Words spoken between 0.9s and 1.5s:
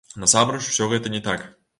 гэта не так.